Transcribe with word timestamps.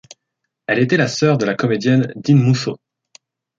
Elle 0.65 0.79
était 0.79 0.97
la 0.97 1.07
sœur 1.07 1.37
de 1.37 1.45
la 1.45 1.53
comédienne 1.53 2.11
Dyne 2.15 2.41
Mousso. 2.41 2.79